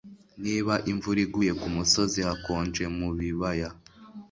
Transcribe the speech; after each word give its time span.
Niba 0.43 0.73
imvura 0.91 1.19
iguye 1.25 1.51
kumusozi 1.61 2.19
hakonje 2.27 2.83
mubibaya 2.97 3.69